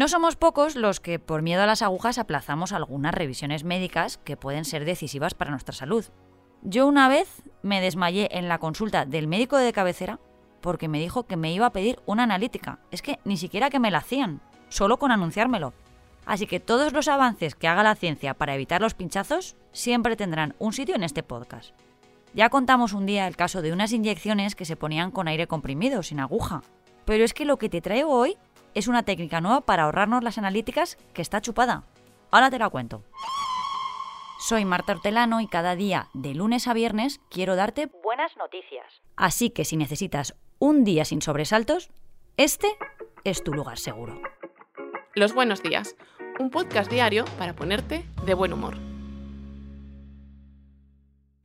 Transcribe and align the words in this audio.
No 0.00 0.08
somos 0.08 0.36
pocos 0.36 0.76
los 0.76 1.00
que 1.00 1.18
por 1.18 1.42
miedo 1.42 1.62
a 1.62 1.66
las 1.66 1.82
agujas 1.82 2.16
aplazamos 2.16 2.72
algunas 2.72 3.12
revisiones 3.12 3.64
médicas 3.64 4.18
que 4.18 4.36
pueden 4.36 4.64
ser 4.64 4.84
decisivas 4.84 5.34
para 5.34 5.50
nuestra 5.50 5.74
salud. 5.74 6.06
Yo 6.62 6.86
una 6.86 7.08
vez 7.08 7.42
me 7.62 7.80
desmayé 7.80 8.28
en 8.38 8.48
la 8.48 8.58
consulta 8.58 9.04
del 9.04 9.26
médico 9.26 9.58
de 9.58 9.72
cabecera 9.72 10.20
porque 10.62 10.88
me 10.88 11.00
dijo 11.00 11.24
que 11.24 11.36
me 11.36 11.52
iba 11.52 11.66
a 11.66 11.72
pedir 11.72 11.98
una 12.06 12.22
analítica. 12.22 12.78
Es 12.90 13.02
que 13.02 13.18
ni 13.24 13.36
siquiera 13.36 13.68
que 13.68 13.80
me 13.80 13.90
la 13.90 13.98
hacían, 13.98 14.40
solo 14.68 14.98
con 14.98 15.10
anunciármelo. 15.10 15.74
Así 16.24 16.46
que 16.46 16.60
todos 16.60 16.92
los 16.92 17.08
avances 17.08 17.54
que 17.54 17.68
haga 17.68 17.82
la 17.82 17.94
ciencia 17.94 18.34
para 18.34 18.54
evitar 18.54 18.80
los 18.80 18.94
pinchazos 18.94 19.56
siempre 19.72 20.16
tendrán 20.16 20.54
un 20.58 20.72
sitio 20.72 20.94
en 20.94 21.02
este 21.02 21.22
podcast. 21.22 21.74
Ya 22.32 22.48
contamos 22.48 22.92
un 22.92 23.06
día 23.06 23.26
el 23.26 23.36
caso 23.36 23.60
de 23.60 23.72
unas 23.72 23.92
inyecciones 23.92 24.54
que 24.54 24.64
se 24.64 24.76
ponían 24.76 25.10
con 25.10 25.26
aire 25.26 25.48
comprimido, 25.48 26.02
sin 26.02 26.20
aguja. 26.20 26.62
Pero 27.04 27.24
es 27.24 27.34
que 27.34 27.44
lo 27.44 27.58
que 27.58 27.68
te 27.68 27.80
traigo 27.80 28.10
hoy 28.10 28.36
es 28.74 28.86
una 28.86 29.02
técnica 29.02 29.40
nueva 29.40 29.62
para 29.62 29.84
ahorrarnos 29.84 30.22
las 30.22 30.38
analíticas 30.38 30.96
que 31.12 31.22
está 31.22 31.40
chupada. 31.40 31.84
Ahora 32.30 32.50
te 32.50 32.58
la 32.58 32.70
cuento. 32.70 33.02
Soy 34.38 34.64
Marta 34.64 34.92
Hortelano 34.92 35.40
y 35.40 35.48
cada 35.48 35.74
día, 35.74 36.08
de 36.14 36.34
lunes 36.34 36.68
a 36.68 36.72
viernes, 36.72 37.20
quiero 37.30 37.56
darte 37.56 37.90
buenas 38.02 38.36
noticias. 38.36 38.86
Así 39.16 39.50
que 39.50 39.64
si 39.64 39.76
necesitas 39.76 40.36
un 40.58 40.84
día 40.84 41.04
sin 41.04 41.20
sobresaltos, 41.20 41.90
este 42.36 42.68
es 43.24 43.42
tu 43.42 43.52
lugar 43.52 43.78
seguro. 43.78 44.20
Los 45.14 45.34
buenos 45.34 45.62
días, 45.62 45.96
un 46.38 46.50
podcast 46.50 46.90
diario 46.90 47.24
para 47.38 47.54
ponerte 47.54 48.04
de 48.24 48.34
buen 48.34 48.52
humor. 48.52 48.89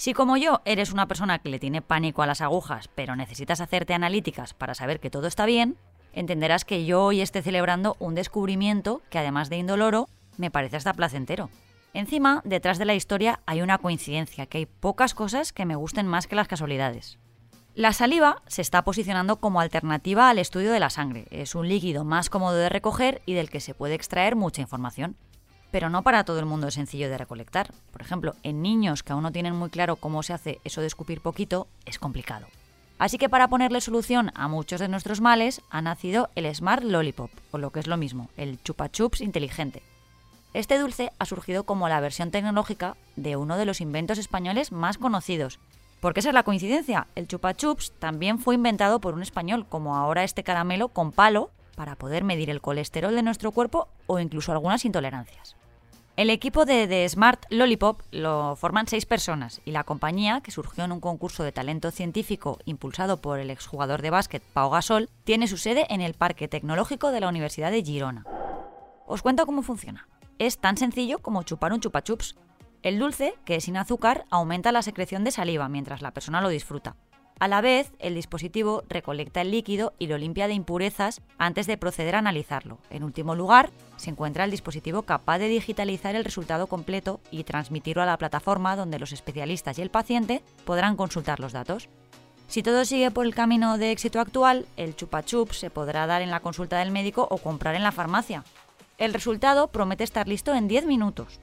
Si 0.00 0.14
como 0.14 0.38
yo 0.38 0.62
eres 0.64 0.94
una 0.94 1.06
persona 1.08 1.40
que 1.40 1.50
le 1.50 1.58
tiene 1.58 1.82
pánico 1.82 2.22
a 2.22 2.26
las 2.26 2.40
agujas, 2.40 2.88
pero 2.94 3.16
necesitas 3.16 3.60
hacerte 3.60 3.92
analíticas 3.92 4.54
para 4.54 4.74
saber 4.74 4.98
que 4.98 5.10
todo 5.10 5.26
está 5.26 5.44
bien, 5.44 5.76
entenderás 6.14 6.64
que 6.64 6.86
yo 6.86 7.04
hoy 7.04 7.20
esté 7.20 7.42
celebrando 7.42 7.96
un 7.98 8.14
descubrimiento 8.14 9.02
que 9.10 9.18
además 9.18 9.50
de 9.50 9.58
indoloro, 9.58 10.08
me 10.38 10.50
parece 10.50 10.78
hasta 10.78 10.94
placentero. 10.94 11.50
Encima, 11.92 12.40
detrás 12.46 12.78
de 12.78 12.86
la 12.86 12.94
historia 12.94 13.40
hay 13.44 13.60
una 13.60 13.76
coincidencia, 13.76 14.46
que 14.46 14.56
hay 14.56 14.64
pocas 14.64 15.12
cosas 15.12 15.52
que 15.52 15.66
me 15.66 15.76
gusten 15.76 16.06
más 16.06 16.26
que 16.26 16.34
las 16.34 16.48
casualidades. 16.48 17.18
La 17.74 17.92
saliva 17.92 18.40
se 18.46 18.62
está 18.62 18.84
posicionando 18.84 19.36
como 19.36 19.60
alternativa 19.60 20.30
al 20.30 20.38
estudio 20.38 20.72
de 20.72 20.80
la 20.80 20.88
sangre. 20.88 21.26
Es 21.30 21.54
un 21.54 21.68
líquido 21.68 22.04
más 22.04 22.30
cómodo 22.30 22.56
de 22.56 22.70
recoger 22.70 23.20
y 23.26 23.34
del 23.34 23.50
que 23.50 23.60
se 23.60 23.74
puede 23.74 23.96
extraer 23.96 24.34
mucha 24.34 24.62
información. 24.62 25.18
Pero 25.70 25.88
no 25.88 26.02
para 26.02 26.24
todo 26.24 26.38
el 26.40 26.46
mundo 26.46 26.68
es 26.68 26.74
sencillo 26.74 27.08
de 27.08 27.18
recolectar. 27.18 27.72
Por 27.92 28.02
ejemplo, 28.02 28.34
en 28.42 28.62
niños 28.62 29.02
que 29.02 29.12
aún 29.12 29.22
no 29.22 29.32
tienen 29.32 29.54
muy 29.54 29.70
claro 29.70 29.96
cómo 29.96 30.22
se 30.22 30.32
hace 30.32 30.60
eso 30.64 30.80
de 30.80 30.86
escupir 30.86 31.20
poquito, 31.20 31.68
es 31.84 31.98
complicado. 31.98 32.46
Así 32.98 33.16
que 33.16 33.30
para 33.30 33.48
ponerle 33.48 33.80
solución 33.80 34.30
a 34.34 34.46
muchos 34.48 34.78
de 34.78 34.88
nuestros 34.88 35.22
males 35.22 35.62
ha 35.70 35.80
nacido 35.80 36.28
el 36.34 36.54
Smart 36.54 36.82
Lollipop, 36.82 37.30
o 37.50 37.56
lo 37.56 37.70
que 37.70 37.80
es 37.80 37.86
lo 37.86 37.96
mismo, 37.96 38.28
el 38.36 38.62
Chupa 38.62 38.90
Chups 38.90 39.22
inteligente. 39.22 39.82
Este 40.52 40.78
dulce 40.78 41.12
ha 41.18 41.24
surgido 41.24 41.64
como 41.64 41.88
la 41.88 42.00
versión 42.00 42.30
tecnológica 42.30 42.96
de 43.16 43.36
uno 43.36 43.56
de 43.56 43.64
los 43.64 43.80
inventos 43.80 44.18
españoles 44.18 44.70
más 44.70 44.98
conocidos. 44.98 45.60
Porque 46.00 46.20
esa 46.20 46.30
es 46.30 46.34
la 46.34 46.42
coincidencia, 46.42 47.06
el 47.14 47.28
Chupa 47.28 47.54
Chups 47.54 47.92
también 47.98 48.38
fue 48.38 48.56
inventado 48.56 49.00
por 49.00 49.14
un 49.14 49.22
español, 49.22 49.66
como 49.68 49.96
ahora 49.96 50.24
este 50.24 50.42
caramelo 50.42 50.88
con 50.88 51.12
palo, 51.12 51.50
para 51.76 51.96
poder 51.96 52.24
medir 52.24 52.50
el 52.50 52.60
colesterol 52.60 53.14
de 53.14 53.22
nuestro 53.22 53.52
cuerpo 53.52 53.88
o 54.06 54.18
incluso 54.18 54.52
algunas 54.52 54.84
intolerancias. 54.84 55.56
El 56.20 56.28
equipo 56.28 56.66
de 56.66 56.86
The 56.86 57.08
Smart 57.08 57.46
Lollipop 57.48 58.02
lo 58.10 58.54
forman 58.54 58.86
seis 58.86 59.06
personas 59.06 59.62
y 59.64 59.70
la 59.70 59.84
compañía, 59.84 60.42
que 60.42 60.50
surgió 60.50 60.84
en 60.84 60.92
un 60.92 61.00
concurso 61.00 61.44
de 61.44 61.50
talento 61.50 61.90
científico 61.90 62.58
impulsado 62.66 63.22
por 63.22 63.38
el 63.38 63.48
exjugador 63.48 64.02
de 64.02 64.10
básquet 64.10 64.42
Pau 64.42 64.68
Gasol, 64.68 65.08
tiene 65.24 65.48
su 65.48 65.56
sede 65.56 65.86
en 65.88 66.02
el 66.02 66.12
Parque 66.12 66.46
Tecnológico 66.46 67.10
de 67.10 67.20
la 67.20 67.28
Universidad 67.30 67.70
de 67.70 67.82
Girona. 67.82 68.26
Os 69.06 69.22
cuento 69.22 69.46
cómo 69.46 69.62
funciona. 69.62 70.08
Es 70.38 70.58
tan 70.58 70.76
sencillo 70.76 71.20
como 71.20 71.42
chupar 71.42 71.72
un 71.72 71.80
chupa 71.80 72.02
chups. 72.02 72.36
El 72.82 72.98
dulce, 72.98 73.32
que 73.46 73.56
es 73.56 73.64
sin 73.64 73.78
azúcar, 73.78 74.26
aumenta 74.28 74.72
la 74.72 74.82
secreción 74.82 75.24
de 75.24 75.30
saliva 75.30 75.70
mientras 75.70 76.02
la 76.02 76.10
persona 76.10 76.42
lo 76.42 76.50
disfruta. 76.50 76.96
A 77.40 77.48
la 77.48 77.62
vez, 77.62 77.90
el 78.00 78.14
dispositivo 78.14 78.84
recolecta 78.90 79.40
el 79.40 79.50
líquido 79.50 79.94
y 79.98 80.08
lo 80.08 80.18
limpia 80.18 80.46
de 80.46 80.52
impurezas 80.52 81.22
antes 81.38 81.66
de 81.66 81.78
proceder 81.78 82.14
a 82.14 82.18
analizarlo. 82.18 82.76
En 82.90 83.02
último 83.02 83.34
lugar, 83.34 83.70
se 83.96 84.10
encuentra 84.10 84.44
el 84.44 84.50
dispositivo 84.50 85.04
capaz 85.04 85.38
de 85.38 85.48
digitalizar 85.48 86.14
el 86.14 86.24
resultado 86.26 86.66
completo 86.66 87.18
y 87.30 87.44
transmitirlo 87.44 88.02
a 88.02 88.06
la 88.06 88.18
plataforma 88.18 88.76
donde 88.76 88.98
los 88.98 89.12
especialistas 89.12 89.78
y 89.78 89.82
el 89.82 89.90
paciente 89.90 90.42
podrán 90.66 90.96
consultar 90.96 91.40
los 91.40 91.54
datos. 91.54 91.88
Si 92.46 92.62
todo 92.62 92.84
sigue 92.84 93.10
por 93.10 93.24
el 93.24 93.34
camino 93.34 93.78
de 93.78 93.90
éxito 93.90 94.20
actual, 94.20 94.66
el 94.76 94.94
chupa 94.94 95.22
chup 95.22 95.52
se 95.52 95.70
podrá 95.70 96.06
dar 96.06 96.20
en 96.20 96.30
la 96.30 96.40
consulta 96.40 96.80
del 96.80 96.90
médico 96.90 97.26
o 97.30 97.38
comprar 97.38 97.74
en 97.74 97.84
la 97.84 97.92
farmacia. 97.92 98.44
El 98.98 99.14
resultado 99.14 99.68
promete 99.68 100.04
estar 100.04 100.28
listo 100.28 100.54
en 100.54 100.68
10 100.68 100.84
minutos. 100.84 101.40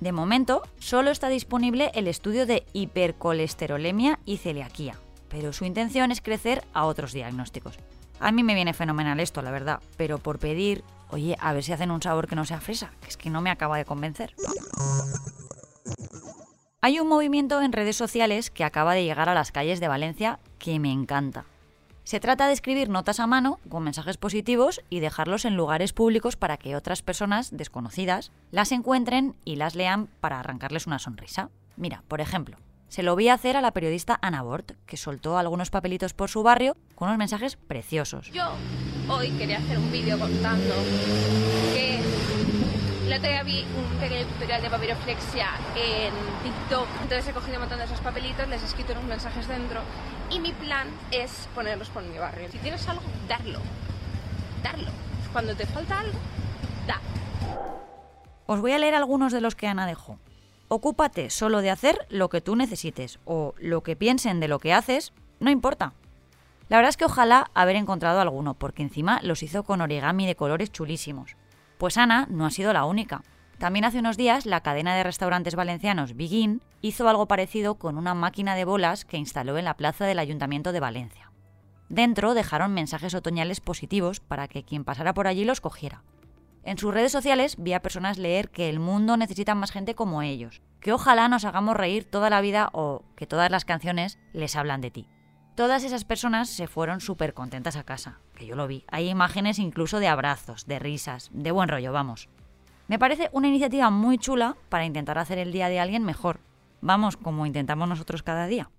De 0.00 0.10
momento, 0.10 0.62
solo 0.78 1.10
está 1.10 1.28
disponible 1.28 1.92
el 1.94 2.08
estudio 2.08 2.46
de 2.46 2.64
hipercolesterolemia 2.72 4.20
y 4.24 4.38
celiaquía 4.38 4.96
pero 5.34 5.52
su 5.52 5.64
intención 5.64 6.12
es 6.12 6.20
crecer 6.20 6.64
a 6.74 6.84
otros 6.84 7.12
diagnósticos. 7.12 7.76
A 8.20 8.30
mí 8.30 8.44
me 8.44 8.54
viene 8.54 8.72
fenomenal 8.72 9.18
esto, 9.18 9.42
la 9.42 9.50
verdad, 9.50 9.82
pero 9.96 10.18
por 10.18 10.38
pedir, 10.38 10.84
oye, 11.10 11.36
a 11.40 11.52
ver 11.52 11.64
si 11.64 11.72
hacen 11.72 11.90
un 11.90 12.00
sabor 12.00 12.28
que 12.28 12.36
no 12.36 12.44
sea 12.44 12.60
fresa, 12.60 12.92
que 13.00 13.08
es 13.08 13.16
que 13.16 13.30
no 13.30 13.40
me 13.40 13.50
acaba 13.50 13.76
de 13.76 13.84
convencer. 13.84 14.32
Hay 16.80 17.00
un 17.00 17.08
movimiento 17.08 17.60
en 17.60 17.72
redes 17.72 17.96
sociales 17.96 18.52
que 18.52 18.62
acaba 18.62 18.94
de 18.94 19.02
llegar 19.02 19.28
a 19.28 19.34
las 19.34 19.50
calles 19.50 19.80
de 19.80 19.88
Valencia 19.88 20.38
que 20.60 20.78
me 20.78 20.92
encanta. 20.92 21.46
Se 22.04 22.20
trata 22.20 22.46
de 22.46 22.52
escribir 22.52 22.88
notas 22.88 23.18
a 23.18 23.26
mano 23.26 23.58
con 23.68 23.82
mensajes 23.82 24.18
positivos 24.18 24.82
y 24.88 25.00
dejarlos 25.00 25.44
en 25.44 25.56
lugares 25.56 25.92
públicos 25.92 26.36
para 26.36 26.58
que 26.58 26.76
otras 26.76 27.02
personas 27.02 27.50
desconocidas 27.50 28.30
las 28.52 28.70
encuentren 28.70 29.34
y 29.44 29.56
las 29.56 29.74
lean 29.74 30.06
para 30.20 30.38
arrancarles 30.38 30.86
una 30.86 31.00
sonrisa. 31.00 31.50
Mira, 31.76 32.04
por 32.06 32.20
ejemplo, 32.20 32.56
se 32.88 33.02
lo 33.02 33.16
vi 33.16 33.28
hacer 33.28 33.56
a 33.56 33.60
la 33.60 33.72
periodista 33.72 34.18
Ana 34.22 34.42
Bort, 34.42 34.72
que 34.86 34.96
soltó 34.96 35.38
algunos 35.38 35.70
papelitos 35.70 36.14
por 36.14 36.30
su 36.30 36.42
barrio 36.42 36.76
con 36.94 37.08
unos 37.08 37.18
mensajes 37.18 37.56
preciosos. 37.56 38.30
Yo 38.30 38.52
hoy 39.08 39.30
quería 39.32 39.58
hacer 39.58 39.78
un 39.78 39.90
vídeo 39.90 40.18
contando 40.18 40.74
que 41.72 42.00
el 43.06 43.12
otro 43.12 43.28
día 43.28 43.42
vi 43.42 43.64
un 43.76 43.98
pequeño 43.98 44.26
tutorial 44.26 44.62
de 44.62 44.70
papiroflexia 44.70 45.48
en 45.76 46.14
TikTok. 46.42 46.86
Entonces 47.02 47.28
he 47.28 47.32
cogido 47.32 47.54
un 47.56 47.60
montón 47.60 47.78
de 47.78 47.84
esos 47.84 48.00
papelitos, 48.00 48.48
les 48.48 48.62
he 48.62 48.66
escrito 48.66 48.92
unos 48.92 49.04
mensajes 49.04 49.46
dentro 49.46 49.80
y 50.30 50.40
mi 50.40 50.52
plan 50.52 50.88
es 51.10 51.48
ponerlos 51.54 51.90
por 51.90 52.02
mi 52.02 52.16
barrio. 52.18 52.50
Si 52.50 52.58
tienes 52.58 52.88
algo, 52.88 53.02
darlo. 53.28 53.58
Darlo. 54.62 54.90
Cuando 55.32 55.54
te 55.54 55.66
falta 55.66 55.98
algo, 55.98 56.18
da. 56.86 57.00
Os 58.46 58.60
voy 58.60 58.72
a 58.72 58.78
leer 58.78 58.94
algunos 58.94 59.32
de 59.32 59.40
los 59.40 59.54
que 59.54 59.66
Ana 59.66 59.86
dejó. 59.86 60.18
Ocúpate 60.74 61.30
solo 61.30 61.60
de 61.60 61.70
hacer 61.70 62.04
lo 62.10 62.28
que 62.28 62.40
tú 62.40 62.56
necesites 62.56 63.20
o 63.24 63.54
lo 63.58 63.84
que 63.84 63.94
piensen 63.94 64.40
de 64.40 64.48
lo 64.48 64.58
que 64.58 64.72
haces, 64.72 65.12
no 65.38 65.52
importa. 65.52 65.92
La 66.68 66.78
verdad 66.78 66.88
es 66.88 66.96
que 66.96 67.04
ojalá 67.04 67.48
haber 67.54 67.76
encontrado 67.76 68.20
alguno, 68.20 68.54
porque 68.54 68.82
encima 68.82 69.20
los 69.22 69.44
hizo 69.44 69.62
con 69.62 69.80
origami 69.80 70.26
de 70.26 70.34
colores 70.34 70.72
chulísimos. 70.72 71.36
Pues 71.78 71.96
Ana 71.96 72.26
no 72.28 72.44
ha 72.44 72.50
sido 72.50 72.72
la 72.72 72.86
única. 72.86 73.22
También 73.58 73.84
hace 73.84 74.00
unos 74.00 74.16
días 74.16 74.46
la 74.46 74.62
cadena 74.62 74.96
de 74.96 75.04
restaurantes 75.04 75.54
valencianos 75.54 76.16
Begin 76.16 76.60
hizo 76.80 77.08
algo 77.08 77.26
parecido 77.26 77.76
con 77.76 77.96
una 77.96 78.14
máquina 78.14 78.56
de 78.56 78.64
bolas 78.64 79.04
que 79.04 79.16
instaló 79.16 79.56
en 79.56 79.66
la 79.66 79.76
plaza 79.76 80.06
del 80.06 80.18
Ayuntamiento 80.18 80.72
de 80.72 80.80
Valencia. 80.80 81.30
Dentro 81.88 82.34
dejaron 82.34 82.74
mensajes 82.74 83.14
otoñales 83.14 83.60
positivos 83.60 84.18
para 84.18 84.48
que 84.48 84.64
quien 84.64 84.82
pasara 84.82 85.14
por 85.14 85.28
allí 85.28 85.44
los 85.44 85.60
cogiera. 85.60 86.02
En 86.66 86.78
sus 86.78 86.94
redes 86.94 87.12
sociales 87.12 87.56
vi 87.58 87.74
a 87.74 87.82
personas 87.82 88.16
leer 88.16 88.48
que 88.48 88.70
el 88.70 88.80
mundo 88.80 89.18
necesita 89.18 89.54
más 89.54 89.70
gente 89.70 89.94
como 89.94 90.22
ellos, 90.22 90.62
que 90.80 90.94
ojalá 90.94 91.28
nos 91.28 91.44
hagamos 91.44 91.76
reír 91.76 92.04
toda 92.04 92.30
la 92.30 92.40
vida 92.40 92.70
o 92.72 93.02
que 93.16 93.26
todas 93.26 93.50
las 93.50 93.66
canciones 93.66 94.18
les 94.32 94.56
hablan 94.56 94.80
de 94.80 94.90
ti. 94.90 95.06
Todas 95.56 95.84
esas 95.84 96.04
personas 96.04 96.48
se 96.48 96.66
fueron 96.66 97.02
súper 97.02 97.34
contentas 97.34 97.76
a 97.76 97.84
casa, 97.84 98.18
que 98.34 98.46
yo 98.46 98.56
lo 98.56 98.66
vi. 98.66 98.84
Hay 98.90 99.10
imágenes 99.10 99.58
incluso 99.58 100.00
de 100.00 100.08
abrazos, 100.08 100.66
de 100.66 100.78
risas, 100.78 101.30
de 101.34 101.50
buen 101.50 101.68
rollo, 101.68 101.92
vamos. 101.92 102.30
Me 102.88 102.98
parece 102.98 103.28
una 103.32 103.48
iniciativa 103.48 103.90
muy 103.90 104.16
chula 104.16 104.56
para 104.70 104.86
intentar 104.86 105.18
hacer 105.18 105.38
el 105.38 105.52
día 105.52 105.68
de 105.68 105.80
alguien 105.80 106.02
mejor. 106.02 106.40
Vamos, 106.80 107.18
como 107.18 107.44
intentamos 107.44 107.88
nosotros 107.88 108.22
cada 108.22 108.46
día 108.46 108.70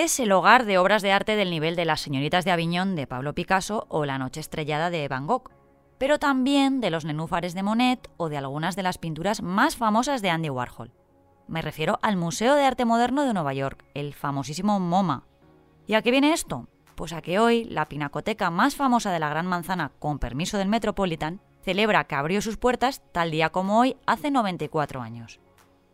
es 0.00 0.18
el 0.20 0.32
hogar 0.32 0.64
de 0.64 0.78
obras 0.78 1.02
de 1.02 1.12
arte 1.12 1.36
del 1.36 1.50
nivel 1.50 1.76
de 1.76 1.84
Las 1.84 2.00
señoritas 2.00 2.46
de 2.46 2.50
Aviñón 2.50 2.96
de 2.96 3.06
Pablo 3.06 3.34
Picasso 3.34 3.86
o 3.90 4.06
La 4.06 4.16
noche 4.16 4.40
estrellada 4.40 4.88
de 4.88 5.06
Van 5.06 5.26
Gogh, 5.26 5.50
pero 5.98 6.18
también 6.18 6.80
de 6.80 6.90
los 6.90 7.04
nenúfares 7.04 7.52
de 7.52 7.62
Monet 7.62 8.10
o 8.16 8.30
de 8.30 8.38
algunas 8.38 8.74
de 8.74 8.82
las 8.82 8.96
pinturas 8.96 9.42
más 9.42 9.76
famosas 9.76 10.22
de 10.22 10.30
Andy 10.30 10.48
Warhol. 10.48 10.92
Me 11.46 11.60
refiero 11.60 11.98
al 12.00 12.16
Museo 12.16 12.54
de 12.54 12.64
Arte 12.64 12.86
Moderno 12.86 13.24
de 13.24 13.34
Nueva 13.34 13.52
York, 13.52 13.84
el 13.92 14.14
famosísimo 14.14 14.80
MoMA. 14.80 15.24
¿Y 15.86 15.94
a 15.94 16.02
qué 16.02 16.10
viene 16.10 16.32
esto? 16.32 16.68
Pues 16.94 17.12
a 17.12 17.20
que 17.20 17.38
hoy 17.38 17.64
la 17.64 17.86
pinacoteca 17.86 18.50
más 18.50 18.74
famosa 18.74 19.12
de 19.12 19.20
la 19.20 19.28
Gran 19.28 19.46
Manzana, 19.46 19.92
con 19.98 20.18
permiso 20.18 20.56
del 20.56 20.68
Metropolitan, 20.68 21.40
celebra 21.62 22.04
que 22.04 22.14
abrió 22.14 22.40
sus 22.40 22.56
puertas 22.56 23.02
tal 23.12 23.30
día 23.30 23.50
como 23.50 23.78
hoy 23.78 23.96
hace 24.06 24.30
94 24.30 25.02
años. 25.02 25.38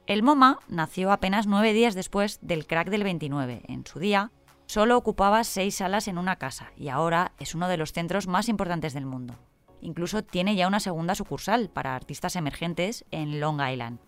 El 0.08 0.22
MoMA 0.22 0.58
nació 0.69 1.12
apenas 1.12 1.46
nueve 1.46 1.75
días 1.75 1.94
después 1.94 2.38
del 2.40 2.66
crack 2.66 2.88
del 2.88 3.05
29. 3.05 3.60
En 3.69 3.87
su 3.87 3.99
día, 3.99 4.32
Solo 4.64 4.99
ocupaba 4.99 5.44
seis 5.44 5.76
salas 5.76 6.08
en 6.08 6.19
una 6.19 6.37
casa 6.37 6.72
y 6.76 6.88
ahora 6.88 7.32
es 7.38 7.55
uno 7.55 7.69
de 7.69 7.78
los 7.78 7.93
centros 7.93 8.26
más 8.26 8.50
importantes 8.50 8.93
del 8.93 9.06
mundo. 9.06 9.34
Incluso 9.81 10.22
tiene 10.22 10.56
ya 10.56 10.66
una 10.69 10.78
segunda 10.78 11.14
sucursal 11.14 11.70
para 11.70 11.94
artistas 11.94 12.37
emergentes 12.37 13.06
en 13.10 13.40
Long 13.40 13.62
Island. 13.66 13.99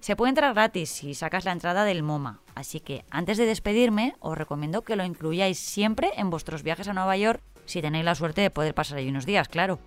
Se 0.00 0.16
puede 0.16 0.30
entrar 0.30 0.52
gratis 0.52 0.90
si 0.90 1.14
sacas 1.14 1.44
la 1.44 1.52
entrada 1.52 1.84
del 1.84 2.02
MoMA, 2.02 2.40
así 2.56 2.80
que 2.80 3.04
antes 3.10 3.38
de 3.38 3.46
despedirme 3.46 4.16
os 4.18 4.36
recomiendo 4.36 4.82
que 4.82 4.96
lo 4.96 5.04
incluyáis 5.04 5.60
siempre 5.60 6.10
en 6.16 6.30
vuestros 6.30 6.64
viajes 6.64 6.88
a 6.88 6.92
Nueva 6.92 7.16
York 7.16 7.40
si 7.64 7.80
tenéis 7.80 8.04
la 8.04 8.16
suerte 8.16 8.40
de 8.40 8.50
poder 8.50 8.74
pasar 8.74 8.98
ahí 8.98 9.08
unos 9.08 9.26
días, 9.26 9.48
claro. 9.48 9.78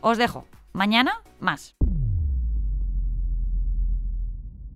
Os 0.00 0.16
dejo. 0.16 0.46
Mañana, 0.72 1.20
más. 1.38 1.74